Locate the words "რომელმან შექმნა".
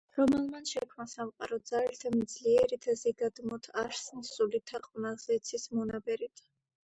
0.17-1.03